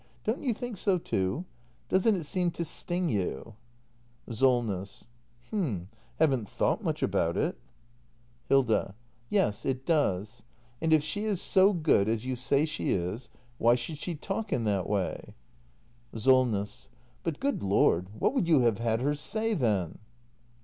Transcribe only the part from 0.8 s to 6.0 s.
too? Doesn't it seem to sting you? Solness. H'm—